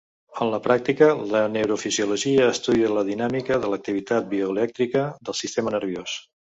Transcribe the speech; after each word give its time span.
En 0.43 0.47
la 0.53 0.59
pràctica 0.67 1.09
la 1.35 1.41
neurofisiologia 1.57 2.49
estudia 2.55 2.91
la 2.97 3.05
dinàmica 3.13 3.63
de 3.67 3.73
l'activitat 3.75 4.31
bioelèctrica 4.37 5.09
del 5.31 5.41
sistema 5.45 5.81
nerviós. 5.81 6.23